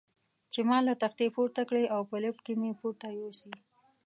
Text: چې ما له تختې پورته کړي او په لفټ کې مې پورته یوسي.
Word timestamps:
چې 0.51 0.59
ما 0.69 0.77
له 0.87 0.93
تختې 1.01 1.25
پورته 1.35 1.61
کړي 1.69 1.85
او 1.95 2.01
په 2.09 2.15
لفټ 2.23 2.39
کې 2.45 2.53
مې 2.59 2.71
پورته 2.79 3.07
یوسي. 3.19 3.53